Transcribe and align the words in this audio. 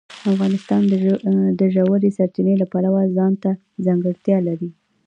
افغانستان 0.31 0.81
د 1.59 1.61
ژورې 1.73 2.09
سرچینې 2.17 2.53
د 2.57 2.63
پلوه 2.71 3.01
ځانته 3.17 3.51
ځانګړتیا 3.85 4.37
لري. 4.47 4.69